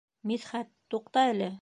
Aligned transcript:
Мидхәт, 0.31 0.71
туҡта 0.95 1.27
әле. 1.37 1.49